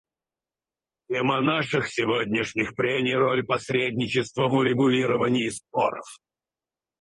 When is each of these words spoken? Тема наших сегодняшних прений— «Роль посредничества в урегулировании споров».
Тема 1.09 1.41
наших 1.41 1.87
сегодняшних 1.87 2.73
прений— 2.73 3.13
«Роль 3.15 3.45
посредничества 3.45 4.47
в 4.47 4.53
урегулировании 4.55 5.49
споров». 5.49 6.05